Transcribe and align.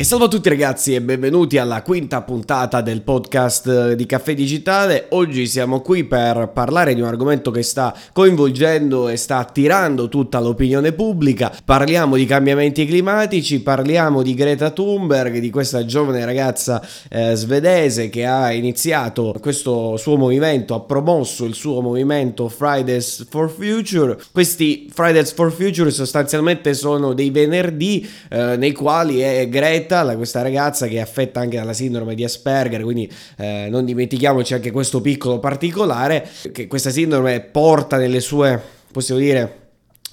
E 0.00 0.04
salve 0.04 0.24
a 0.24 0.28
tutti 0.28 0.48
ragazzi 0.48 0.94
e 0.94 1.02
benvenuti 1.02 1.58
alla 1.58 1.82
quinta 1.82 2.22
puntata 2.22 2.80
del 2.80 3.02
podcast 3.02 3.66
eh, 3.66 3.96
di 3.96 4.06
Caffè 4.06 4.32
Digitale. 4.32 5.08
Oggi 5.10 5.46
siamo 5.46 5.82
qui 5.82 6.04
per 6.04 6.52
parlare 6.54 6.94
di 6.94 7.02
un 7.02 7.06
argomento 7.06 7.50
che 7.50 7.62
sta 7.62 7.94
coinvolgendo 8.14 9.10
e 9.10 9.18
sta 9.18 9.36
attirando 9.36 10.08
tutta 10.08 10.40
l'opinione 10.40 10.92
pubblica. 10.92 11.52
Parliamo 11.62 12.16
di 12.16 12.24
cambiamenti 12.24 12.86
climatici, 12.86 13.60
parliamo 13.60 14.22
di 14.22 14.32
Greta 14.32 14.70
Thunberg, 14.70 15.36
di 15.36 15.50
questa 15.50 15.84
giovane 15.84 16.24
ragazza 16.24 16.82
eh, 17.10 17.34
svedese 17.34 18.08
che 18.08 18.24
ha 18.24 18.52
iniziato 18.52 19.36
questo 19.38 19.98
suo 19.98 20.16
movimento, 20.16 20.74
ha 20.74 20.80
promosso 20.80 21.44
il 21.44 21.52
suo 21.52 21.82
movimento 21.82 22.48
Fridays 22.48 23.26
for 23.28 23.50
Future. 23.50 24.16
Questi 24.32 24.88
Fridays 24.90 25.34
for 25.34 25.52
Future 25.52 25.90
sostanzialmente 25.90 26.72
sono 26.72 27.12
dei 27.12 27.28
venerdì 27.28 28.08
eh, 28.30 28.56
nei 28.56 28.72
quali 28.72 29.20
è 29.20 29.46
Greta 29.50 29.88
Greta, 29.90 30.16
questa 30.16 30.42
ragazza 30.42 30.86
che 30.86 30.96
è 30.96 31.00
affetta 31.00 31.40
anche 31.40 31.56
dalla 31.56 31.72
sindrome 31.72 32.14
di 32.14 32.22
Asperger, 32.22 32.82
quindi 32.82 33.10
eh, 33.36 33.66
non 33.68 33.84
dimentichiamoci 33.84 34.54
anche 34.54 34.70
questo 34.70 35.00
piccolo 35.00 35.40
particolare, 35.40 36.28
che 36.52 36.68
questa 36.68 36.90
sindrome 36.90 37.40
porta 37.40 37.96
nelle 37.96 38.20
sue, 38.20 38.60
possiamo 38.92 39.20
dire, 39.20 39.59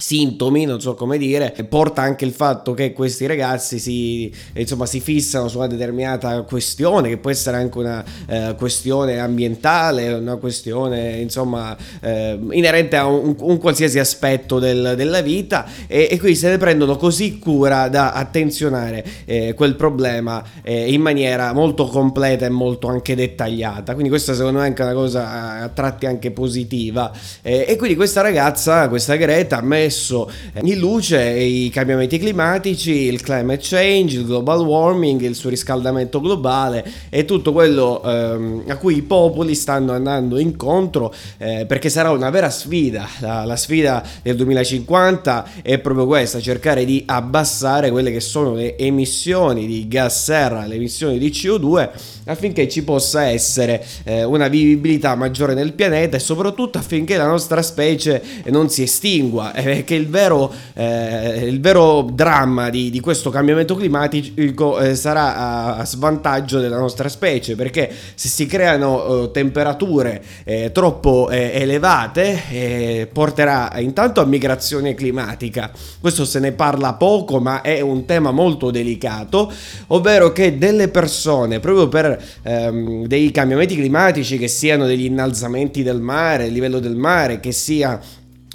sintomi, 0.00 0.64
non 0.64 0.80
so 0.80 0.94
come 0.94 1.18
dire, 1.18 1.52
porta 1.68 2.02
anche 2.02 2.24
il 2.24 2.30
fatto 2.30 2.72
che 2.72 2.92
questi 2.92 3.26
ragazzi 3.26 3.80
si, 3.80 4.32
insomma, 4.54 4.86
si 4.86 5.00
fissano 5.00 5.48
su 5.48 5.56
una 5.56 5.66
determinata 5.66 6.42
questione, 6.42 7.08
che 7.08 7.16
può 7.16 7.30
essere 7.30 7.56
anche 7.56 7.78
una 7.78 8.04
eh, 8.28 8.54
questione 8.56 9.18
ambientale, 9.18 10.12
una 10.12 10.36
questione 10.36 11.16
insomma 11.16 11.76
eh, 12.00 12.38
inerente 12.52 12.94
a 12.94 13.06
un, 13.06 13.34
un 13.40 13.58
qualsiasi 13.58 13.98
aspetto 13.98 14.60
del, 14.60 14.94
della 14.96 15.20
vita 15.20 15.66
e, 15.88 16.06
e, 16.08 16.18
quindi 16.20 16.38
se 16.38 16.50
ne 16.50 16.58
prendono 16.58 16.96
così 16.96 17.40
cura 17.40 17.88
da 17.88 18.12
attenzionare 18.12 19.04
eh, 19.24 19.54
quel 19.54 19.74
problema 19.74 20.44
eh, 20.62 20.92
in 20.92 21.00
maniera 21.00 21.52
molto 21.52 21.86
completa 21.86 22.46
e 22.46 22.50
molto 22.50 22.86
anche 22.86 23.16
dettagliata. 23.16 23.94
Quindi 23.94 24.10
questa 24.10 24.32
secondo 24.32 24.60
me 24.60 24.66
è 24.66 24.68
anche 24.68 24.82
una 24.82 24.92
cosa 24.92 25.60
a 25.62 25.68
tratti 25.70 26.06
anche 26.06 26.30
positiva 26.30 27.10
eh, 27.42 27.64
e 27.66 27.74
quindi 27.74 27.96
questa 27.96 28.20
ragazza, 28.20 28.88
questa 28.88 29.16
Greta, 29.16 29.58
a 29.58 29.62
me 29.62 29.86
messo 29.88 30.30
in 30.62 30.78
luce 30.78 31.30
i 31.30 31.70
cambiamenti 31.70 32.18
climatici, 32.18 32.90
il 32.90 33.22
climate 33.22 33.60
change, 33.62 34.18
il 34.18 34.26
global 34.26 34.60
warming, 34.60 35.22
il 35.22 35.34
surriscaldamento 35.34 36.20
globale 36.20 36.84
e 37.08 37.24
tutto 37.24 37.52
quello 37.52 38.02
ehm, 38.04 38.64
a 38.68 38.76
cui 38.76 38.96
i 38.96 39.02
popoli 39.02 39.54
stanno 39.54 39.92
andando 39.92 40.38
incontro 40.38 41.12
eh, 41.38 41.64
perché 41.66 41.88
sarà 41.88 42.10
una 42.10 42.28
vera 42.28 42.50
sfida. 42.50 43.08
La, 43.20 43.44
la, 43.44 43.56
sfida 43.56 44.04
del 44.22 44.36
2050 44.36 45.50
è 45.62 45.78
proprio 45.78 46.06
questa, 46.06 46.38
cercare 46.40 46.84
di 46.84 47.02
abbassare 47.06 47.90
quelle 47.90 48.12
che 48.12 48.20
sono 48.20 48.54
le 48.54 48.76
emissioni 48.76 49.66
di 49.66 49.88
gas 49.88 50.24
serra, 50.24 50.66
le 50.66 50.74
emissioni 50.74 51.18
di 51.18 51.30
CO2 51.30 52.16
affinché 52.26 52.68
ci 52.68 52.84
possa 52.84 53.24
essere 53.24 53.84
eh, 54.04 54.22
una 54.24 54.48
vivibilità 54.48 55.14
maggiore 55.14 55.54
nel 55.54 55.72
pianeta 55.72 56.16
e 56.16 56.20
soprattutto 56.20 56.78
affinché 56.78 57.16
la 57.16 57.26
nostra 57.26 57.62
specie 57.62 58.22
non 58.46 58.68
si 58.68 58.82
estingua. 58.82 59.54
Eh, 59.54 59.77
che 59.84 59.94
il 59.94 60.08
vero, 60.08 60.52
eh, 60.74 61.46
il 61.46 61.60
vero 61.60 62.08
dramma 62.12 62.70
di, 62.70 62.90
di, 62.90 63.00
questo 63.00 63.30
cambiamento 63.30 63.74
climatico 63.74 64.78
eh, 64.78 64.94
sarà 64.94 65.36
a, 65.36 65.76
a, 65.76 65.84
svantaggio 65.84 66.60
della 66.60 66.78
nostra 66.78 67.08
specie, 67.08 67.54
perché 67.54 67.90
se 68.14 68.28
si 68.28 68.46
creano 68.46 69.24
eh, 69.24 69.30
temperature 69.30 70.22
eh, 70.44 70.70
troppo 70.72 71.28
eh, 71.30 71.50
elevate 71.54 72.42
eh, 72.50 73.08
porterà 73.12 73.72
intanto 73.78 74.20
a 74.20 74.24
migrazione 74.24 74.94
climatica. 74.94 75.70
Questo 76.00 76.24
se 76.24 76.38
ne 76.40 76.52
parla 76.52 76.94
poco, 76.94 77.40
ma 77.40 77.62
è 77.62 77.80
un 77.80 78.04
tema 78.04 78.30
molto 78.30 78.70
delicato, 78.70 79.52
ovvero 79.88 80.32
che 80.32 80.58
delle 80.58 80.88
persone, 80.88 81.60
proprio 81.60 81.88
per 81.88 82.22
ehm, 82.42 83.06
dei 83.06 83.30
cambiamenti 83.30 83.74
climatici, 83.74 84.38
che 84.38 84.48
siano 84.48 84.86
degli 84.86 85.04
innalzamenti 85.04 85.82
del 85.82 86.00
mare, 86.00 86.46
il 86.46 86.52
livello 86.52 86.78
del 86.78 86.96
mare, 86.96 87.40
che 87.40 87.52
sia 87.52 88.00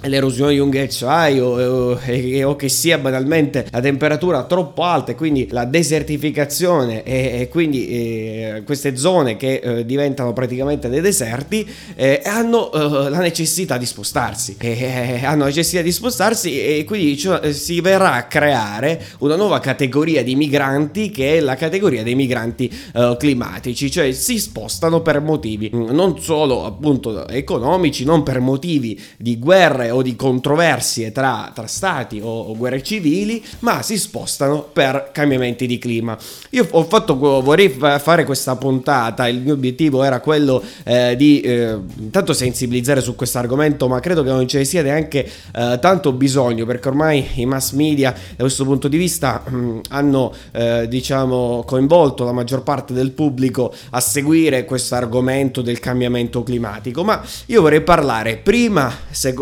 l'erosione 0.04 0.52
di 0.52 0.58
un 0.58 0.70
ghiacciaio 0.70 1.44
o, 1.44 1.92
o, 1.92 2.48
o, 2.48 2.56
che 2.56 2.68
sia 2.68 2.98
banalmente 2.98 3.66
la 3.70 3.80
temperatura 3.80 4.44
troppo 4.44 4.82
alta 4.82 5.12
e 5.12 5.14
quindi 5.14 5.48
la 5.50 5.64
desertificazione 5.64 7.02
e, 7.02 7.40
e 7.40 7.48
quindi 7.48 7.88
eh, 7.88 8.62
queste 8.64 8.96
zone 8.96 9.36
che 9.36 9.60
eh, 9.62 9.84
diventano 9.84 10.32
praticamente 10.32 10.88
dei 10.88 11.00
deserti 11.00 11.66
eh, 11.94 12.20
hanno 12.24 12.72
eh, 12.72 13.10
la 13.10 13.18
necessità 13.18 13.76
di 13.76 13.86
spostarsi. 13.86 14.56
Eh, 14.58 15.20
hanno 15.24 15.44
necessità 15.44 15.82
di 15.82 15.92
spostarsi 15.92 16.60
e 16.60 16.84
quindi 16.84 17.16
cioè, 17.16 17.52
si 17.52 17.80
verrà 17.80 18.14
a 18.14 18.24
creare 18.24 19.02
una 19.18 19.36
nuova 19.36 19.60
categoria 19.60 20.22
di 20.22 20.34
migranti 20.34 21.10
che 21.10 21.36
è 21.36 21.40
la 21.40 21.54
categoria 21.54 22.02
dei 22.02 22.14
migranti 22.14 22.70
eh, 22.94 23.16
climatici 23.18 23.90
cioè 23.90 24.12
si 24.12 24.38
spostano 24.38 25.00
per 25.02 25.20
motivi 25.20 25.70
non 25.72 26.20
solo 26.20 26.64
appunto 26.64 27.26
economici 27.28 28.04
non 28.04 28.22
per 28.22 28.40
motivi 28.40 29.00
di 29.16 29.38
guerre 29.38 29.90
o 29.94 30.02
di 30.02 30.16
controversie 30.16 31.12
tra, 31.12 31.50
tra 31.54 31.66
stati 31.66 32.20
o, 32.22 32.28
o, 32.28 32.56
guerre 32.56 32.82
civili, 32.82 33.42
ma 33.60 33.82
si 33.82 33.96
spostano 33.98 34.62
per 34.62 35.10
cambiamenti 35.12 35.66
di 35.66 35.78
clima. 35.78 36.16
Io 36.50 36.66
ho 36.70 36.84
fatto, 36.84 37.16
vorrei 37.16 37.68
fare 37.70 38.24
questa 38.24 38.56
puntata, 38.56 39.28
il 39.28 39.40
mio 39.40 39.54
obiettivo 39.54 40.02
era 40.02 40.20
quello 40.20 40.62
eh, 40.84 41.14
di 41.16 41.40
eh, 41.40 41.78
intanto 41.98 42.32
sensibilizzare 42.32 43.00
su 43.00 43.14
questo 43.14 43.38
argomento, 43.38 43.88
ma 43.88 44.00
credo 44.00 44.22
che 44.22 44.30
non 44.30 44.46
ce 44.48 44.58
ne 44.58 44.64
sia 44.64 44.82
neanche 44.82 45.24
eh, 45.24 45.78
tanto 45.80 46.12
bisogno, 46.12 46.66
perché 46.66 46.88
ormai 46.88 47.26
i 47.34 47.46
mass 47.46 47.72
media 47.72 48.12
da 48.12 48.42
questo 48.42 48.64
punto 48.64 48.88
di 48.88 48.96
vista 48.96 49.42
mh, 49.46 49.56
mm, 49.56 49.78
hanno 49.90 50.32
eh, 50.52 50.86
diciamo 50.88 51.62
coinvolto 51.66 52.24
la 52.24 52.32
maggior 52.32 52.62
parte 52.62 52.92
del 52.92 53.12
pubblico 53.12 53.72
a 53.90 54.00
seguire 54.00 54.64
questo 54.64 54.94
argomento 54.94 55.62
del 55.62 55.78
cambiamento 55.78 56.42
climatico, 56.42 57.04
ma 57.04 57.22
io 57.46 57.60
vorrei 57.60 57.82
parlare 57.82 58.36
prima 58.36 58.92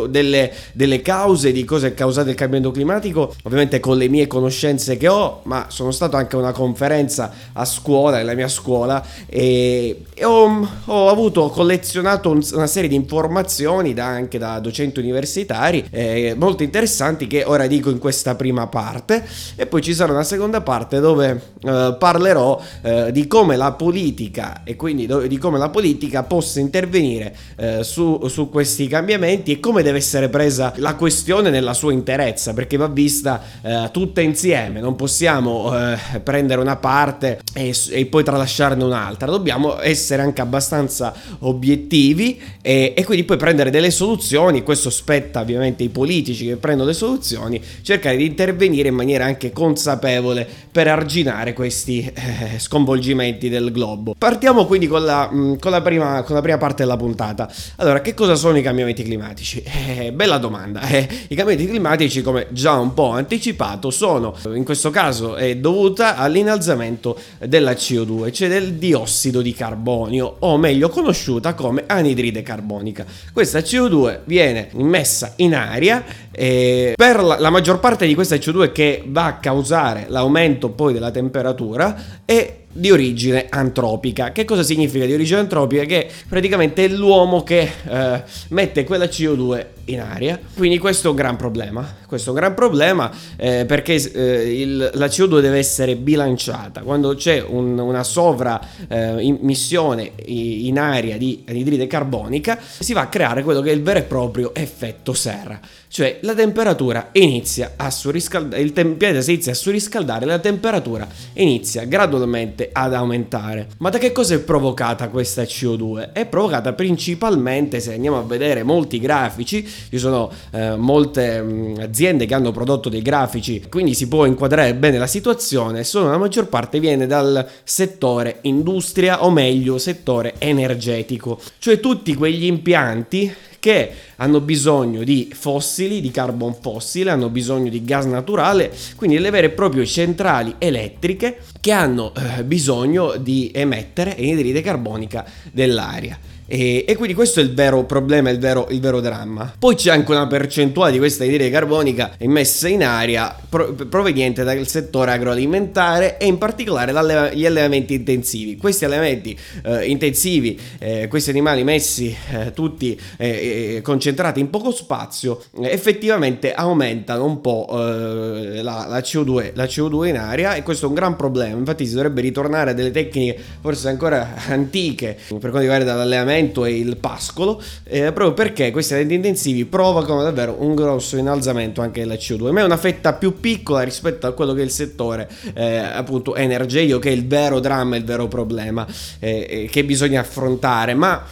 delle 0.08 0.41
delle, 0.72 1.02
cause, 1.02 1.52
di 1.52 1.64
cosa 1.64 1.86
è 1.86 1.94
causato 1.94 2.30
il 2.30 2.34
cambiamento 2.34 2.72
climatico, 2.72 3.34
ovviamente 3.44 3.80
con 3.80 3.96
le 3.96 4.08
mie 4.08 4.26
conoscenze 4.26 4.96
che 4.96 5.08
ho, 5.08 5.40
ma 5.44 5.66
sono 5.68 5.90
stato 5.90 6.16
anche 6.16 6.36
a 6.36 6.38
una 6.38 6.52
conferenza 6.52 7.32
a 7.52 7.64
scuola, 7.64 8.16
nella 8.18 8.34
mia 8.34 8.48
scuola, 8.48 9.04
e, 9.26 10.02
ho, 10.22 10.68
ho, 10.86 11.08
avuto, 11.08 11.48
collezionato 11.48 12.30
un, 12.30 12.40
una 12.52 12.66
serie 12.66 12.88
di 12.88 12.94
informazioni 12.94 13.94
da, 13.94 14.06
anche 14.06 14.38
da 14.38 14.58
docenti 14.58 15.00
universitari, 15.00 15.84
eh, 15.90 16.34
molto 16.36 16.62
interessanti 16.62 17.26
che 17.26 17.44
ora 17.44 17.66
dico 17.66 17.90
in 17.90 17.98
questa 17.98 18.34
prima 18.34 18.66
parte, 18.66 19.24
e 19.56 19.66
poi 19.66 19.82
ci 19.82 19.94
sarà 19.94 20.12
una 20.12 20.24
seconda 20.24 20.60
parte 20.60 21.00
dove 21.00 21.40
eh, 21.62 21.96
parlerò 21.98 22.60
eh, 22.82 23.12
di 23.12 23.26
come 23.26 23.56
la 23.56 23.72
politica 23.72 24.62
e 24.64 24.76
quindi 24.76 25.06
do, 25.06 25.26
di 25.26 25.38
come 25.38 25.58
la 25.58 25.68
politica 25.68 26.22
possa 26.22 26.60
intervenire 26.60 27.34
eh, 27.56 27.84
su, 27.84 28.26
su 28.28 28.50
questi 28.50 28.86
cambiamenti 28.86 29.52
e 29.52 29.60
come 29.60 29.82
deve 29.82 29.98
essere 29.98 30.21
presa 30.28 30.72
la 30.76 30.94
questione 30.94 31.50
nella 31.50 31.74
sua 31.74 31.92
interezza, 31.92 32.52
perché 32.54 32.76
va 32.76 32.88
vista 32.88 33.42
eh, 33.62 33.88
tutta 33.92 34.20
insieme, 34.20 34.80
non 34.80 34.96
possiamo 34.96 35.72
eh, 35.76 36.20
prendere 36.20 36.60
una 36.60 36.76
parte 36.76 37.40
e, 37.52 37.74
e, 37.90 38.06
poi 38.06 38.24
tralasciarne 38.24 38.82
un'altra, 38.82 39.30
dobbiamo 39.30 39.80
essere 39.80 40.22
anche 40.22 40.40
abbastanza 40.40 41.14
obiettivi 41.40 42.40
e, 42.60 42.94
e, 42.96 43.04
quindi 43.04 43.24
poi 43.24 43.36
prendere 43.36 43.70
delle 43.70 43.90
soluzioni, 43.90 44.62
questo 44.62 44.90
spetta 44.90 45.40
ovviamente 45.40 45.82
ai 45.82 45.88
politici 45.88 46.46
che 46.46 46.56
prendono 46.56 46.88
le 46.88 46.94
soluzioni, 46.94 47.62
cercare 47.82 48.16
di 48.16 48.26
intervenire 48.26 48.88
in 48.88 48.94
maniera 48.94 49.24
anche 49.24 49.52
consapevole 49.52 50.48
per 50.70 50.88
arginare 50.88 51.52
questi 51.52 52.00
eh, 52.02 52.58
sconvolgimenti 52.58 53.48
del 53.48 53.70
globo. 53.72 54.14
Partiamo 54.16 54.66
quindi 54.66 54.86
con 54.86 55.04
la, 55.04 55.28
mm, 55.32 55.54
con, 55.56 55.70
la 55.70 55.82
prima, 55.82 56.22
con 56.22 56.34
la, 56.34 56.40
prima, 56.40 56.58
parte 56.58 56.82
della 56.82 56.96
puntata. 56.96 57.50
Allora, 57.76 58.00
che 58.00 58.14
cosa 58.14 58.34
sono 58.34 58.56
i 58.58 58.62
cambiamenti 58.62 59.02
climatici? 59.02 59.62
Eh, 59.92 60.11
bella 60.12 60.38
domanda. 60.38 60.80
Eh, 60.82 61.08
I 61.28 61.34
cambiamenti 61.34 61.66
climatici, 61.66 62.22
come 62.22 62.46
già 62.50 62.78
un 62.78 62.94
po' 62.94 63.10
anticipato, 63.10 63.90
sono 63.90 64.34
in 64.54 64.64
questo 64.64 64.90
caso 64.90 65.36
è 65.36 65.56
dovuta 65.56 66.16
all'innalzamento 66.16 67.18
della 67.38 67.72
CO2, 67.72 68.32
cioè 68.32 68.48
del 68.48 68.74
diossido 68.74 69.40
di 69.40 69.52
carbonio, 69.52 70.36
o 70.40 70.56
meglio 70.58 70.88
conosciuta 70.88 71.54
come 71.54 71.84
anidride 71.86 72.42
carbonica. 72.42 73.04
Questa 73.32 73.58
CO2 73.60 74.20
viene 74.24 74.68
immessa 74.74 75.32
in 75.36 75.54
aria 75.54 76.04
e 76.30 76.94
per 76.96 77.22
la, 77.22 77.38
la 77.38 77.50
maggior 77.50 77.80
parte 77.80 78.06
di 78.06 78.14
questa 78.14 78.36
CO2 78.36 78.72
che 78.72 79.02
va 79.06 79.26
a 79.26 79.36
causare 79.36 80.06
l'aumento 80.08 80.70
poi 80.70 80.92
della 80.92 81.10
temperatura 81.10 82.20
è 82.24 82.60
di 82.72 82.90
origine 82.90 83.46
antropica. 83.48 84.32
Che 84.32 84.44
cosa 84.44 84.62
significa 84.62 85.04
di 85.04 85.12
origine 85.12 85.40
antropica? 85.40 85.84
Che 85.84 86.08
praticamente 86.28 86.84
è 86.84 86.88
l'uomo 86.88 87.42
che 87.42 87.70
eh, 87.88 88.22
mette 88.48 88.84
quella 88.84 89.04
CO2 89.04 89.66
in 89.92 90.00
aria. 90.00 90.38
Quindi 90.56 90.78
questo 90.78 91.08
è 91.08 91.10
un 91.10 91.16
gran 91.16 91.36
problema. 91.36 92.00
Questo 92.06 92.30
è 92.30 92.32
un 92.32 92.38
gran 92.38 92.54
problema 92.54 93.10
eh, 93.36 93.64
perché 93.66 93.94
eh, 93.94 94.60
il, 94.60 94.90
la 94.94 95.06
CO2 95.06 95.40
deve 95.40 95.58
essere 95.58 95.96
bilanciata. 95.96 96.82
Quando 96.82 97.14
c'è 97.14 97.42
un, 97.42 97.78
una 97.78 98.02
sovramissione 98.02 100.12
eh, 100.14 100.66
in 100.66 100.78
aria 100.78 101.16
di 101.16 101.44
anidride 101.48 101.86
carbonica, 101.86 102.58
si 102.60 102.92
va 102.92 103.02
a 103.02 103.08
creare 103.08 103.42
quello 103.42 103.60
che 103.60 103.70
è 103.70 103.72
il 103.72 103.82
vero 103.82 104.00
e 104.00 104.02
proprio 104.02 104.54
effetto 104.54 105.14
serra. 105.14 105.60
Cioè 105.92 106.20
la 106.22 106.32
temperatura 106.32 107.10
inizia 107.12 107.74
a 107.76 107.90
surriscaldare, 107.90 108.62
il 108.62 108.72
tem- 108.72 108.96
pianeta 108.96 109.20
si 109.20 109.32
inizia 109.32 109.52
a 109.52 109.54
surriscaldare, 109.54 110.24
la 110.24 110.38
temperatura 110.38 111.06
inizia 111.34 111.84
gradualmente 111.84 112.70
ad 112.72 112.94
aumentare. 112.94 113.68
Ma 113.76 113.90
da 113.90 113.98
che 113.98 114.10
cosa 114.10 114.34
è 114.34 114.38
provocata 114.38 115.08
questa 115.08 115.42
CO2? 115.42 116.12
È 116.12 116.24
provocata 116.24 116.72
principalmente, 116.72 117.78
se 117.78 117.92
andiamo 117.92 118.18
a 118.18 118.22
vedere 118.22 118.62
molti 118.62 118.98
grafici, 119.00 119.68
ci 119.88 119.98
sono 119.98 120.30
eh, 120.52 120.76
molte 120.76 121.40
mh, 121.40 121.80
aziende 121.80 122.26
che 122.26 122.34
hanno 122.34 122.52
prodotto 122.52 122.88
dei 122.88 123.02
grafici, 123.02 123.64
quindi 123.68 123.94
si 123.94 124.08
può 124.08 124.24
inquadrare 124.24 124.74
bene 124.74 124.98
la 124.98 125.06
situazione, 125.06 125.84
solo 125.84 126.10
la 126.10 126.18
maggior 126.18 126.48
parte 126.48 126.80
viene 126.80 127.06
dal 127.06 127.46
settore 127.64 128.38
industria 128.42 129.24
o 129.24 129.30
meglio 129.30 129.78
settore 129.78 130.34
energetico, 130.38 131.40
cioè 131.58 131.80
tutti 131.80 132.14
quegli 132.14 132.44
impianti 132.44 133.32
che 133.62 133.92
hanno 134.16 134.40
bisogno 134.40 135.04
di 135.04 135.30
fossili, 135.32 136.00
di 136.00 136.10
carbon 136.10 136.52
fossile, 136.60 137.10
hanno 137.10 137.28
bisogno 137.28 137.70
di 137.70 137.84
gas 137.84 138.06
naturale, 138.06 138.72
quindi 138.96 139.20
le 139.20 139.30
vere 139.30 139.46
e 139.46 139.50
proprie 139.50 139.86
centrali 139.86 140.56
elettriche 140.58 141.38
che 141.60 141.70
hanno 141.70 142.12
eh, 142.12 142.42
bisogno 142.42 143.14
di 143.18 143.52
emettere 143.54 144.16
anidride 144.16 144.62
carbonica 144.62 145.24
dell'aria. 145.52 146.18
E, 146.54 146.84
e, 146.86 146.96
quindi 146.96 147.14
questo 147.14 147.40
è 147.40 147.42
il 147.42 147.54
vero 147.54 147.84
problema, 147.84 148.28
il 148.28 148.38
vero, 148.38 148.66
il 148.68 148.78
vero 148.78 149.00
dramma. 149.00 149.50
Poi 149.58 149.74
c'è 149.74 149.90
anche 149.90 150.10
una 150.10 150.26
percentuale 150.26 150.92
di 150.92 150.98
questa 150.98 151.22
anidride 151.22 151.48
carbonica 151.48 152.14
immessa 152.18 152.68
in 152.68 152.84
aria 152.84 153.34
pro, 153.48 153.72
proveniente 153.72 154.44
dal 154.44 154.66
settore 154.68 155.12
agroalimentare 155.12 156.18
e 156.18 156.26
in 156.26 156.36
particolare 156.36 156.92
dagli 156.92 157.46
allevamenti 157.46 157.94
intensivi. 157.94 158.58
Questi 158.58 158.84
allevamenti 158.84 159.34
eh, 159.64 159.86
intensivi, 159.86 160.60
eh, 160.78 161.08
questi 161.08 161.30
animali 161.30 161.64
messi 161.64 162.14
eh, 162.32 162.52
tutti 162.52 163.00
eh, 163.16 163.80
concentrati 163.82 164.38
in 164.38 164.50
poco 164.50 164.72
spazio, 164.72 165.42
effettivamente 165.62 166.52
aumentano 166.52 167.24
un 167.24 167.40
po' 167.40 167.66
eh, 167.70 168.62
la, 168.62 168.84
la, 168.90 168.98
CO2, 168.98 169.52
la 169.54 169.64
CO2 169.64 170.08
in 170.08 170.18
aria 170.18 170.54
e 170.54 170.62
questo 170.62 170.84
è 170.84 170.88
un 170.88 170.94
gran 170.94 171.16
problema. 171.16 171.56
Infatti 171.56 171.86
si 171.86 171.94
dovrebbe 171.94 172.20
ritornare 172.20 172.72
a 172.72 172.74
delle 172.74 172.90
tecniche 172.90 173.40
forse 173.62 173.88
ancora 173.88 174.34
antiche 174.48 175.16
per 175.28 175.48
quanto 175.48 175.60
riguarda 175.60 175.94
l'allevamento 175.94 176.40
l'allevamento 176.42 176.64
e 176.64 176.78
il 176.78 176.96
pascolo, 176.96 177.62
eh, 177.84 178.12
proprio 178.12 178.32
perché 178.32 178.70
questi 178.70 178.94
allevamenti 178.94 179.28
intensivi 179.28 179.64
provocano 179.64 180.22
davvero 180.22 180.56
un 180.58 180.74
grosso 180.74 181.16
innalzamento 181.16 181.80
anche 181.80 182.00
della 182.00 182.14
CO2, 182.14 182.50
ma 182.50 182.60
è 182.60 182.64
una 182.64 182.76
fetta 182.76 183.14
più 183.14 183.40
piccola 183.40 183.82
rispetto 183.82 184.26
a 184.26 184.32
quello 184.32 184.52
che 184.52 184.60
è 184.60 184.64
il 184.64 184.70
settore 184.70 185.28
eh, 185.54 185.76
appunto 185.76 186.34
energetico, 186.34 186.98
che 186.98 187.10
è 187.10 187.12
il 187.12 187.26
vero 187.26 187.60
dramma, 187.60 187.96
il 187.96 188.04
vero 188.04 188.28
problema 188.28 188.86
eh, 189.18 189.46
eh 189.48 189.68
che 189.70 189.84
bisogna 189.84 190.20
affrontare, 190.20 190.94
ma 190.94 191.24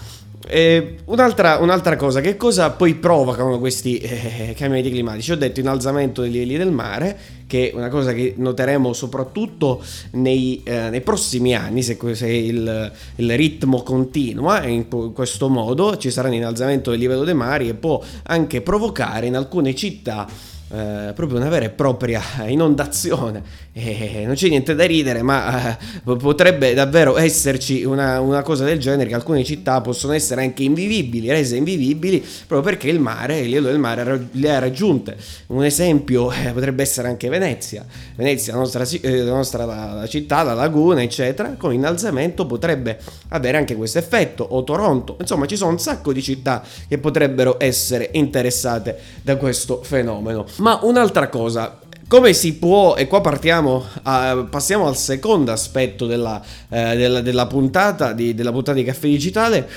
eh, 0.46 0.96
un'altra, 1.04 1.58
un'altra, 1.58 1.96
cosa, 1.96 2.20
che 2.20 2.37
cosa 2.37 2.70
poi 2.70 2.94
provocano 2.94 3.58
questi 3.58 3.98
eh, 3.98 4.54
cambiamenti 4.56 4.90
climatici? 4.90 5.32
Ho 5.32 5.37
detto 5.37 5.60
innalzamento 5.60 6.22
dei 6.22 6.31
livelli 6.31 6.56
del 6.56 6.70
mare, 6.70 7.19
che 7.46 7.70
è 7.70 7.75
una 7.75 7.88
cosa 7.88 8.12
che 8.12 8.34
noteremo 8.37 8.92
soprattutto 8.92 9.82
nei, 10.12 10.62
eh, 10.64 10.88
nei 10.88 11.02
prossimi 11.02 11.54
anni, 11.54 11.82
se, 11.82 11.98
se 12.14 12.28
il, 12.28 12.92
il, 13.16 13.37
ritmo 13.37 13.82
continua 13.82 14.64
in 14.64 14.87
questo 15.12 15.48
modo 15.48 15.96
ci 15.98 16.10
sarà 16.10 16.28
un 16.28 16.34
innalzamento 16.34 16.90
del 16.90 17.00
livello 17.00 17.25
dei 17.25 17.34
mari 17.34 17.69
e 17.69 17.75
può 17.75 18.02
anche 18.25 18.62
provocare 18.62 19.26
in 19.26 19.36
alcune 19.36 19.75
città 19.75 20.26
eh, 20.72 21.12
proprio 21.14 21.38
una 21.38 21.48
vera 21.48 21.64
e 21.64 21.70
propria 21.70 22.22
inondazione. 22.46 23.43
E 23.72 24.25
non 24.26 24.34
c'è 24.34 24.49
niente 24.49 24.75
da 24.75 24.84
ridere, 24.84 25.22
ma 25.22 25.78
eh, 25.78 26.17
potrebbe 26.17 26.75
davvero 26.75 27.17
esserci 27.17 27.84
una, 27.84 28.19
una, 28.19 28.43
cosa 28.43 28.64
del 28.64 28.81
genere 28.81 29.08
che 29.08 29.14
alcune 29.14 29.44
città 29.44 29.81
possono 29.81 30.12
essere 30.12 30.43
anche 30.43 30.64
invivibili, 30.64 31.28
rese 31.31 31.56
invivibili, 31.56 32.19
proprio 32.49 32.62
perché 32.62 32.88
il 32.88 32.99
mare, 32.99 33.43
livello 33.43 33.69
del 33.69 33.78
mare 33.78 34.28
le 34.32 34.50
ha 34.50 34.58
raggiunte. 34.58 35.17
Un 35.49 35.64
esempio 35.64 36.32
eh, 36.32 36.50
potrebbe 36.52 36.82
essere 36.82 37.06
anche 37.06 37.28
Venezia. 37.28 37.87
Venezia, 38.17 38.55
la 38.55 38.58
nostra, 38.58 38.84
eh, 38.84 39.19
la 39.19 39.32
nostra 39.32 39.64
la 39.64 40.06
città, 40.08 40.43
la 40.43 40.55
laguna, 40.55 41.00
eccetera, 41.00 41.55
con 41.56 41.72
innalzamento 41.72 42.46
potrebbe 42.46 42.99
avere 43.28 43.56
anche 43.56 43.76
questo 43.76 43.99
effetto, 43.99 44.43
o 44.43 44.64
Toronto. 44.64 45.17
Insomma, 45.20 45.46
ci 45.46 45.56
sono 45.56 45.70
un 45.70 45.78
sacco 45.78 46.12
di 46.12 46.22
città 46.22 46.64
che 46.88 46.99
potrebbero 46.99 47.55
essere 47.61 48.11
interessate 48.14 48.99
da 49.22 49.37
questo 49.37 49.81
fenomeno. 49.84 50.44
Ma 50.56 50.81
un'altra 50.82 51.28
cosa, 51.28 51.78
come 52.10 52.32
si 52.32 52.54
può, 52.54 52.96
e 52.96 53.06
qua 53.06 53.20
partiamo, 53.20 53.86
a, 54.02 54.44
passiamo 54.50 54.88
al 54.88 54.96
secondo 54.96 55.52
aspetto 55.52 56.06
della, 56.06 56.42
eh, 56.68 56.96
della, 56.96 57.20
della, 57.20 57.46
puntata 57.46 58.12
di, 58.12 58.34
della 58.34 58.50
puntata 58.50 58.76
di 58.76 58.82
Caffè 58.82 59.06
Digitale, 59.06 59.68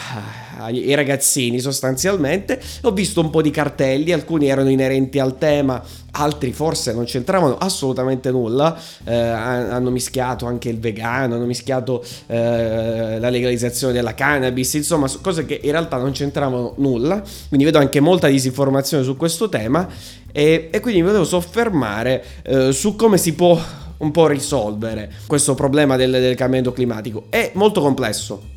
ai 0.59 0.93
ragazzini 0.93 1.59
sostanzialmente. 1.59 2.61
Ho 2.81 2.91
visto 2.91 3.19
un 3.19 3.31
po' 3.31 3.41
di 3.41 3.49
cartelli, 3.49 4.11
alcuni 4.11 4.47
erano 4.47 4.69
inerenti 4.69 5.17
al 5.17 5.39
tema, 5.39 5.83
altri 6.15 6.51
forse 6.51 6.93
non 6.93 7.05
c'entravano 7.05 7.57
assolutamente 7.57 8.29
nulla, 8.31 8.77
eh, 9.03 9.15
hanno 9.15 9.89
mischiato 9.89 10.45
anche 10.45 10.69
il 10.69 10.79
vegano, 10.79 11.35
hanno 11.35 11.45
mischiato 11.45 12.03
eh, 12.27 13.17
la 13.19 13.29
legalizzazione 13.29 13.93
della 13.93 14.13
cannabis, 14.13 14.73
insomma 14.73 15.09
cose 15.21 15.45
che 15.45 15.59
in 15.63 15.71
realtà 15.71 15.97
non 15.97 16.11
c'entravano 16.11 16.75
nulla, 16.77 17.21
quindi 17.47 17.65
vedo 17.65 17.79
anche 17.79 17.99
molta 17.99 18.27
disinformazione 18.27 19.03
su 19.03 19.17
questo 19.17 19.49
tema 19.49 19.87
e, 20.31 20.69
e 20.71 20.79
quindi 20.79 21.01
mi 21.01 21.07
volevo 21.07 21.25
soffermare 21.25 22.23
eh, 22.43 22.71
su 22.71 22.95
come 22.95 23.17
si 23.17 23.33
può 23.33 23.59
un 23.97 24.11
po' 24.11 24.27
risolvere 24.27 25.11
questo 25.27 25.55
problema 25.55 25.95
del, 25.95 26.11
del 26.11 26.35
cambiamento 26.35 26.73
climatico. 26.73 27.25
È 27.29 27.51
molto 27.55 27.81
complesso 27.81 28.51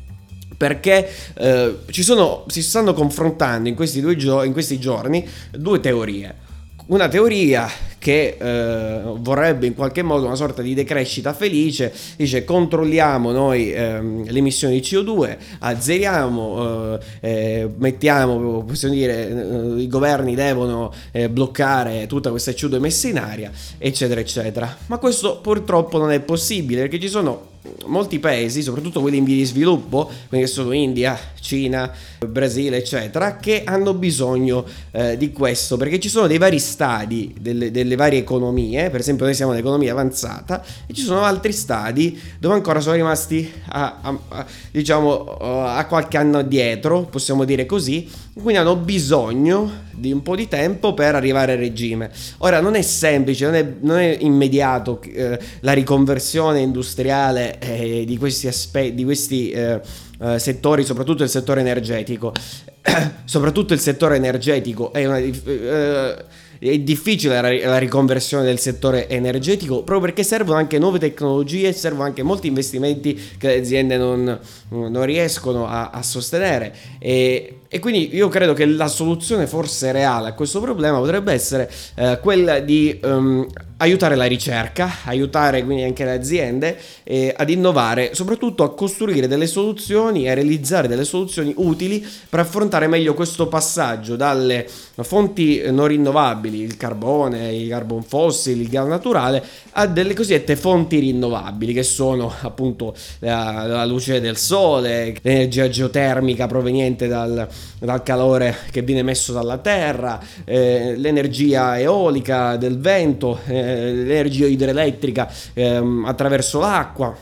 perché 0.57 1.07
eh, 1.35 1.77
sono, 1.89 2.43
si 2.47 2.61
stanno 2.61 2.93
confrontando 2.93 3.69
in 3.69 3.75
questi, 3.75 4.01
gio- 4.17 4.43
in 4.43 4.51
questi 4.51 4.79
giorni 4.79 5.27
due 5.51 5.79
teorie 5.79 6.45
una 6.87 7.07
teoria 7.07 7.69
che 7.97 8.37
eh, 8.39 9.01
vorrebbe 9.17 9.65
in 9.65 9.73
qualche 9.73 10.01
modo 10.01 10.25
una 10.25 10.35
sorta 10.35 10.61
di 10.61 10.73
decrescita 10.73 11.33
felice, 11.33 11.93
dice 12.15 12.45
controlliamo 12.45 13.31
noi 13.31 13.73
ehm, 13.73 14.29
le 14.29 14.37
emissioni 14.37 14.79
di 14.79 14.87
CO2, 14.87 15.37
azzeriamo, 15.59 16.95
eh, 16.95 16.99
eh, 17.19 17.69
mettiamo, 17.77 18.63
possiamo 18.63 18.93
dire, 18.93 19.27
eh, 19.27 19.81
i 19.81 19.87
governi 19.87 20.35
devono 20.35 20.93
eh, 21.11 21.29
bloccare 21.29 22.07
tutta 22.07 22.29
questa 22.29 22.51
CO2 22.51 22.79
messa 22.79 23.07
in 23.07 23.17
aria, 23.17 23.51
eccetera, 23.77 24.21
eccetera. 24.21 24.77
Ma 24.85 24.97
questo 24.99 25.39
purtroppo 25.41 25.97
non 25.97 26.11
è 26.11 26.19
possibile 26.21 26.81
perché 26.81 26.99
ci 26.99 27.09
sono 27.09 27.55
molti 27.85 28.19
paesi, 28.19 28.61
soprattutto 28.61 29.01
quelli 29.01 29.17
in 29.17 29.23
via 29.23 29.35
di 29.35 29.45
sviluppo, 29.45 30.09
quindi 30.29 30.47
sono 30.47 30.71
India, 30.71 31.17
Cina, 31.39 31.91
Brasile, 32.27 32.77
eccetera, 32.77 33.37
che 33.37 33.63
hanno 33.65 33.93
bisogno 33.93 34.65
eh, 34.91 35.17
di 35.17 35.31
questo, 35.31 35.77
perché 35.77 35.99
ci 35.99 36.09
sono 36.09 36.27
dei 36.27 36.37
vari 36.37 36.59
stadi 36.59 37.33
delle, 37.39 37.71
delle, 37.71 37.95
varie 37.95 38.19
economie, 38.19 38.89
per 38.89 38.99
esempio 38.99 39.25
noi 39.25 39.35
siamo 39.35 39.51
un'economia 39.51 39.91
avanzata, 39.91 40.63
e 40.85 40.93
ci 40.93 41.01
sono 41.01 41.21
altri 41.21 41.53
stadi 41.53 42.19
dove 42.39 42.55
ancora 42.55 42.79
sono 42.79 42.95
rimasti 42.95 43.51
a, 43.69 43.99
a, 44.01 44.19
a, 44.29 44.45
diciamo, 44.71 45.23
a 45.23 45.85
qualche 45.85 46.17
anno 46.17 46.41
dietro, 46.41 47.03
possiamo 47.03 47.45
dire 47.45 47.65
così, 47.65 48.09
quindi 48.33 48.57
hanno 48.57 48.75
bisogno 48.75 49.85
di 49.97 50.11
un 50.11 50.21
po' 50.21 50.35
di 50.35 50.47
tempo 50.47 50.93
per 50.93 51.15
arrivare 51.15 51.53
al 51.53 51.57
regime. 51.57 52.11
Ora 52.39 52.61
non 52.61 52.75
è 52.75 52.81
semplice, 52.83 53.45
non 53.45 53.55
è, 53.55 53.73
non 53.81 53.97
è 53.97 54.17
immediato 54.19 55.01
eh, 55.01 55.39
la 55.61 55.73
riconversione 55.73 56.59
industriale 56.59 57.56
eh, 57.59 58.03
di 58.05 58.17
questi 58.17 58.47
aspetti, 58.47 58.95
di 58.95 59.03
questi... 59.03 59.51
Eh, 59.51 59.81
eh, 60.19 60.39
settori, 60.39 60.83
soprattutto 60.83 61.23
il 61.23 61.29
settore 61.29 61.61
energetico. 61.61 62.33
soprattutto 63.25 63.73
il 63.73 63.79
settore 63.79 64.15
energetico 64.15 64.91
è 64.91 65.05
una... 65.05 65.17
Eh, 65.17 66.25
è 66.59 66.77
difficile 66.79 67.65
la, 67.65 67.77
riconversione 67.77 68.43
del 68.43 68.59
settore 68.59 69.07
energetico 69.07 69.83
proprio 69.83 69.99
perché 70.01 70.23
servono 70.23 70.57
anche 70.57 70.79
nuove 70.79 70.99
tecnologie, 70.99 71.73
servono 71.73 72.03
anche 72.03 72.23
molti 72.23 72.47
investimenti 72.47 73.13
che 73.37 73.47
le 73.47 73.59
aziende 73.59 73.97
non, 73.97 74.39
non 74.69 75.05
riescono 75.05 75.67
a, 75.67 75.89
a 75.89 76.01
sostenere. 76.01 76.73
E, 76.99 77.59
e, 77.67 77.79
quindi 77.79 78.15
io 78.15 78.29
credo 78.29 78.53
che 78.53 78.65
la 78.65 78.87
soluzione 78.87 79.45
forse 79.45 79.91
reale 79.91 80.29
a 80.29 80.33
questo 80.33 80.61
problema 80.61 80.99
potrebbe 80.99 81.33
essere 81.33 81.69
eh, 81.95 82.19
quella 82.21 82.59
di 82.59 82.97
um, 83.03 83.45
aiutare 83.77 84.15
la 84.15 84.25
ricerca, 84.25 84.89
aiutare 85.05 85.63
quindi 85.63 85.83
anche 85.83 86.03
le 86.03 86.11
aziende 86.11 86.77
eh, 87.03 87.33
ad 87.35 87.49
innovare, 87.49 88.15
soprattutto 88.15 88.63
a 88.63 88.73
costruire 88.73 89.27
delle 89.27 89.47
soluzioni 89.47 90.25
e 90.25 90.31
a 90.31 90.33
realizzare 90.33 90.87
delle 90.87 91.03
soluzioni 91.03 91.53
utili 91.57 92.05
per 92.29 92.39
affrontare 92.39 92.87
meglio 92.87 93.13
questo 93.13 93.47
passaggio 93.47 94.15
dalle 94.15 94.67
fonti 95.01 95.61
non 95.69 95.87
rinnovabili, 95.87 96.46
il 96.55 96.77
carbone, 96.77 97.51
i 97.51 97.67
carbon 97.67 98.03
fossili, 98.03 98.61
il 98.61 98.69
gas 98.69 98.87
naturale, 98.87 99.43
a 99.71 99.87
delle 99.87 100.13
cosiddette 100.13 100.55
fonti 100.55 100.99
rinnovabili 100.99 101.73
che 101.73 101.83
sono 101.83 102.33
appunto 102.41 102.95
la, 103.19 103.65
la 103.65 103.85
luce 103.85 104.19
del 104.19 104.37
sole, 104.37 105.15
l'energia 105.21 105.67
geotermica 105.69 106.47
proveniente 106.47 107.07
dal, 107.07 107.47
dal 107.79 108.03
calore 108.03 108.55
che 108.71 108.81
viene 108.81 109.03
messo 109.03 109.33
dalla 109.33 109.57
terra, 109.57 110.19
eh, 110.45 110.95
l'energia 110.95 111.79
eolica 111.79 112.55
del 112.57 112.79
vento, 112.79 113.39
eh, 113.45 113.93
l'energia 113.93 114.45
idroelettrica 114.47 115.31
eh, 115.53 115.81
attraverso 116.05 116.59
l'acqua. 116.59 117.15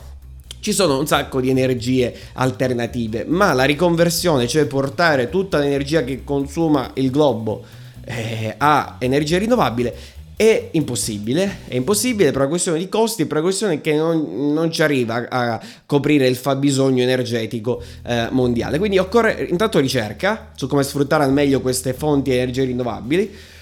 Ci 0.58 0.72
sono 0.72 0.98
un 0.98 1.06
sacco 1.06 1.40
di 1.40 1.48
energie 1.48 2.12
alternative, 2.32 3.24
ma 3.28 3.52
la 3.52 3.62
riconversione, 3.62 4.48
cioè 4.48 4.64
portare 4.66 5.28
tutta 5.28 5.58
l'energia 5.58 6.02
che 6.02 6.24
consuma 6.24 6.90
il 6.94 7.10
globo 7.12 7.62
eh, 8.06 8.54
a 8.56 8.96
energia 8.98 9.38
rinnovabile, 9.38 9.94
è 10.36 10.68
impossibile, 10.72 11.60
è 11.66 11.74
impossibile 11.76 12.30
per 12.30 12.42
una 12.42 12.48
questione 12.48 12.78
di 12.78 12.88
costi, 12.90 13.24
per 13.24 13.38
una 13.38 13.46
questione 13.46 13.80
che 13.80 13.94
non, 13.94 14.52
non 14.52 14.70
ci 14.70 14.82
arriva 14.82 15.26
a 15.28 15.60
coprire 15.86 16.26
il 16.28 16.36
fabbisogno 16.36 17.02
energetico 17.02 17.82
eh, 18.04 18.28
mondiale. 18.30 18.78
Quindi 18.78 18.98
occorre 18.98 19.46
intanto 19.48 19.78
ricerca 19.78 20.50
su 20.54 20.66
come 20.66 20.82
sfruttare 20.82 21.24
al 21.24 21.32
meglio 21.32 21.62
queste 21.62 21.94
fonti 21.94 22.30
di 22.30 22.36
energie 22.36 22.64
rinnovabili 22.64 23.54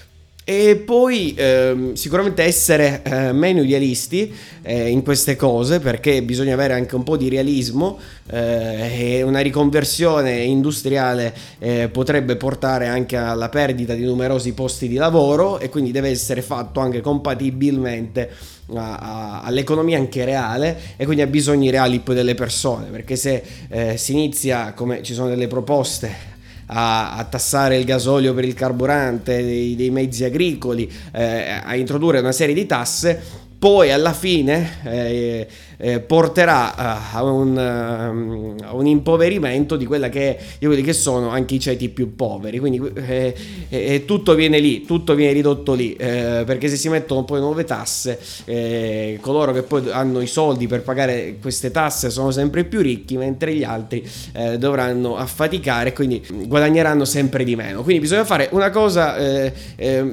e 0.47 0.75
poi 0.75 1.33
ehm, 1.35 1.93
sicuramente 1.93 2.43
essere 2.43 3.01
eh, 3.01 3.31
meno 3.31 3.63
idealisti 3.63 4.31
eh, 4.61 4.89
in 4.89 5.01
queste 5.01 5.35
cose 5.35 5.79
perché 5.79 6.21
bisogna 6.21 6.53
avere 6.53 6.75
anche 6.75 6.93
un 6.93 7.01
po' 7.01 7.17
di 7.17 7.29
realismo 7.29 7.97
eh, 8.29 9.15
e 9.15 9.23
una 9.23 9.39
riconversione 9.39 10.35
industriale 10.43 11.33
eh, 11.57 11.89
potrebbe 11.91 12.35
portare 12.35 12.85
anche 12.85 13.17
alla 13.17 13.49
perdita 13.49 13.95
di 13.95 14.03
numerosi 14.03 14.53
posti 14.53 14.87
di 14.87 14.97
lavoro 14.97 15.57
e 15.57 15.69
quindi 15.69 15.89
deve 15.89 16.09
essere 16.09 16.43
fatto 16.43 16.79
anche 16.79 17.01
compatibilmente 17.01 18.29
a, 18.75 18.97
a, 18.97 19.41
all'economia 19.41 19.97
anche 19.97 20.25
reale 20.25 20.79
e 20.95 21.05
quindi 21.05 21.23
a 21.23 21.27
bisogni 21.27 21.71
reali 21.71 22.01
poi 22.01 22.13
delle 22.13 22.35
persone 22.35 22.91
perché 22.91 23.15
se 23.15 23.41
eh, 23.67 23.97
si 23.97 24.11
inizia 24.11 24.73
come 24.73 25.01
ci 25.01 25.15
sono 25.15 25.27
delle 25.27 25.47
proposte 25.47 26.33
a, 26.67 27.15
a, 27.15 27.23
tassare 27.25 27.77
il 27.77 27.85
gasolio 27.85 28.33
per 28.33 28.45
il 28.45 28.53
carburante 28.53 29.43
dei, 29.43 29.75
dei 29.75 29.89
mezzi 29.89 30.23
agricoli, 30.23 30.91
eh, 31.11 31.61
a 31.63 31.75
introdurre 31.75 32.19
una 32.19 32.31
serie 32.31 32.55
di 32.55 32.65
tasse, 32.65 33.44
poi 33.65 33.91
alla 33.91 34.13
fine 34.13 34.77
eh, 34.83 35.47
eh, 35.77 35.99
porterà 35.99 36.75
a 37.11 37.23
un, 37.23 37.57
a 37.57 38.75
un, 38.75 38.85
impoverimento 38.85 39.75
di, 39.75 39.87
che, 39.87 40.37
di 40.59 40.67
quelli 40.67 40.83
che 40.83 40.93
sono 40.93 41.29
anche 41.29 41.55
i 41.55 41.59
ceti 41.59 41.89
più 41.89 42.15
poveri. 42.15 42.59
Quindi 42.59 42.91
eh, 42.93 43.35
eh, 43.69 44.05
tutto 44.05 44.35
viene 44.35 44.59
lì, 44.59 44.85
tutto 44.85 45.15
viene 45.15 45.33
ridotto 45.33 45.73
lì, 45.73 45.95
eh, 45.95 46.43
perché 46.45 46.67
se 46.67 46.75
si 46.75 46.89
mettono 46.89 47.23
poi 47.23 47.39
nuove 47.39 47.63
tasse, 47.63 48.19
eh, 48.45 49.17
coloro 49.19 49.51
che 49.51 49.63
poi 49.63 49.89
hanno 49.89 50.21
i 50.21 50.27
soldi 50.27 50.67
per 50.67 50.83
pagare 50.83 51.37
queste 51.41 51.71
tasse 51.71 52.11
sono 52.11 52.29
sempre 52.29 52.65
più 52.65 52.81
ricchi, 52.81 53.17
mentre 53.17 53.55
gli 53.55 53.63
altri 53.63 54.07
eh, 54.33 54.59
dovranno 54.59 55.17
affaticare 55.17 55.89
e 55.89 55.93
quindi 55.93 56.23
guadagneranno 56.29 57.03
sempre 57.03 57.43
di 57.43 57.55
meno. 57.55 57.81
Quindi 57.81 58.01
bisogna 58.01 58.25
fare 58.25 58.47
una 58.51 58.69
cosa, 58.69 59.17
il 59.17 59.51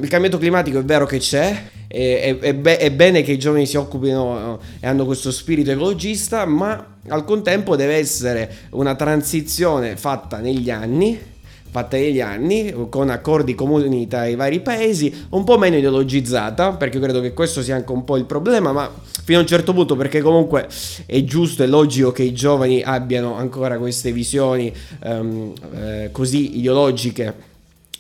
cambiamento 0.01 0.39
climatico 0.39 0.79
è 0.79 0.85
vero 0.85 1.05
che 1.05 1.19
c'è, 1.19 1.81
è, 1.93 2.39
è, 2.39 2.61
è, 2.61 2.91
bene 2.91 3.23
che 3.23 3.33
i 3.33 3.39
giovani 3.39 3.67
si 3.67 3.77
occupino 3.77 4.59
e 4.81 4.87
hanno 4.87 5.05
questo 5.05 5.31
spirito 5.31 5.71
ecologista, 5.71 6.47
ma 6.47 6.95
al 7.09 7.25
contempo 7.25 7.77
deve 7.77 7.97
essere 7.97 8.51
una 8.71 8.95
transizione 8.95 9.97
fatta 9.97 10.39
negli 10.39 10.71
anni 10.71 11.31
fatta 11.73 11.97
negli 11.97 12.21
anni 12.21 12.87
con 12.91 13.09
accordi 13.09 13.55
comuni 13.55 14.07
tra 14.07 14.27
i 14.27 14.35
vari 14.35 14.61
paesi, 14.61 15.27
un 15.31 15.43
po' 15.43 15.57
meno 15.57 15.77
ideologizzata, 15.77 16.73
perché 16.73 17.01
credo 17.01 17.23
che 17.23 17.33
questo 17.33 17.63
sia 17.63 17.77
anche 17.77 17.91
un 17.93 18.05
po' 18.05 18.19
il 18.19 18.27
problema, 18.27 18.73
ma 18.73 18.93
fino 19.25 19.39
a 19.39 19.41
un 19.41 19.47
certo 19.47 19.73
punto 19.73 19.97
perché 19.97 20.21
comunque 20.21 20.69
è 21.07 21.25
giusto 21.25 21.63
e 21.63 21.67
logico 21.67 22.13
che 22.13 22.25
i 22.25 22.35
giovani 22.35 22.83
abbiano 22.83 23.37
ancora 23.37 23.79
queste 23.79 24.13
visioni 24.13 24.71
um, 25.05 25.55
eh, 25.75 26.11
così 26.13 26.59
ideologiche 26.59 27.52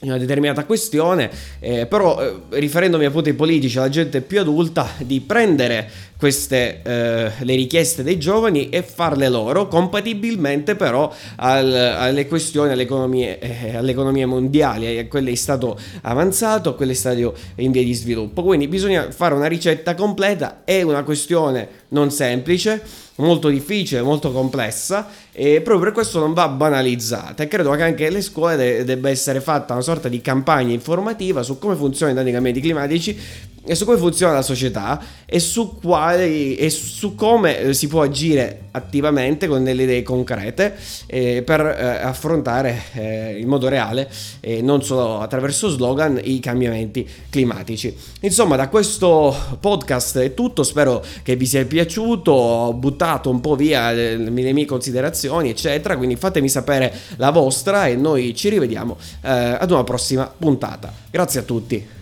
una 0.02 0.18
determinata 0.18 0.64
questione, 0.64 1.30
eh, 1.60 1.86
però 1.86 2.20
eh, 2.20 2.58
riferendomi 2.58 3.04
appunto 3.04 3.28
ai 3.28 3.34
politici, 3.34 3.78
alla 3.78 3.88
gente 3.88 4.20
più 4.20 4.40
adulta, 4.40 4.88
di 4.98 5.20
prendere 5.20 5.88
queste 6.16 6.82
eh, 6.82 7.32
le 7.36 7.54
richieste 7.54 8.02
dei 8.02 8.18
giovani 8.18 8.68
e 8.68 8.82
farle 8.82 9.28
loro 9.28 9.66
compatibilmente 9.66 10.76
però 10.76 11.12
al, 11.36 11.72
alle 11.72 12.28
questioni 12.28 12.70
all'economia, 12.70 13.38
eh, 13.38 13.76
all'economia 13.76 14.26
mondiale 14.26 15.00
a 15.00 15.06
quelle 15.06 15.30
in 15.30 15.36
stato 15.36 15.78
avanzato 16.02 16.70
a 16.70 16.74
quelle 16.74 16.92
in 16.92 16.98
stato 16.98 17.34
in 17.56 17.72
via 17.72 17.82
di 17.82 17.94
sviluppo. 17.94 18.42
Quindi 18.42 18.68
bisogna 18.68 19.10
fare 19.10 19.34
una 19.34 19.46
ricetta 19.46 19.94
completa 19.94 20.62
è 20.64 20.82
una 20.82 21.02
questione 21.02 21.68
non 21.88 22.10
semplice 22.10 22.82
molto 23.22 23.48
difficile, 23.48 24.02
molto 24.02 24.32
complessa 24.32 25.08
e 25.32 25.60
proprio 25.60 25.86
per 25.86 25.92
questo 25.92 26.18
non 26.18 26.32
va 26.32 26.48
banalizzata. 26.48 27.42
E 27.42 27.48
credo 27.48 27.70
che 27.72 27.82
anche 27.82 28.10
le 28.10 28.20
scuole 28.20 28.56
de- 28.56 28.84
debba 28.84 29.08
essere 29.08 29.40
fatta 29.40 29.72
una 29.72 29.82
sorta 29.82 30.08
di 30.08 30.20
campagna 30.20 30.72
informativa 30.72 31.42
su 31.42 31.58
come 31.58 31.74
funzionano 31.74 32.20
i 32.20 32.24
cambiamenti 32.24 32.60
climatici 32.60 33.18
e 33.64 33.74
su 33.76 33.84
come 33.84 33.96
funziona 33.96 34.32
la 34.32 34.42
società 34.42 35.00
e 35.24 35.38
su, 35.38 35.78
quali, 35.80 36.56
e 36.56 36.68
su 36.68 37.14
come 37.14 37.58
eh, 37.58 37.74
si 37.74 37.86
può 37.86 38.02
agire 38.02 38.64
attivamente 38.72 39.46
con 39.46 39.62
delle 39.62 39.84
idee 39.84 40.02
concrete 40.02 40.74
eh, 41.06 41.42
per 41.42 41.60
eh, 41.60 42.02
affrontare 42.02 42.82
eh, 42.94 43.38
in 43.38 43.46
modo 43.46 43.68
reale 43.68 44.10
e 44.40 44.62
non 44.62 44.82
solo 44.82 45.20
attraverso 45.20 45.68
slogan 45.68 46.20
i 46.22 46.40
cambiamenti 46.40 47.08
climatici. 47.30 47.96
Insomma, 48.20 48.56
da 48.56 48.68
questo 48.68 49.34
podcast 49.60 50.18
è 50.18 50.34
tutto, 50.34 50.64
spero 50.64 51.04
che 51.22 51.36
vi 51.36 51.46
sia 51.46 51.64
piaciuto, 51.64 52.32
ho 52.32 52.72
buttato 52.72 53.30
un 53.30 53.40
po' 53.40 53.54
via 53.54 53.92
le, 53.92 54.16
le 54.16 54.52
mie 54.52 54.64
considerazioni, 54.64 55.50
eccetera, 55.50 55.96
quindi 55.96 56.16
fatemi 56.16 56.48
sapere 56.48 56.92
la 57.16 57.30
vostra 57.30 57.86
e 57.86 57.94
noi 57.94 58.34
ci 58.34 58.48
rivediamo 58.48 58.96
eh, 59.22 59.30
ad 59.30 59.70
una 59.70 59.84
prossima 59.84 60.32
puntata. 60.36 60.92
Grazie 61.10 61.40
a 61.40 61.42
tutti. 61.44 62.00